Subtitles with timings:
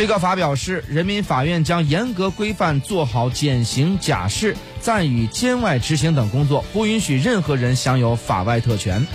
[0.00, 9.06] 最高法表示，人民法院将严格规范做好减刑、假释、暂予监外执行等工作，不允许任何人享有法外特权。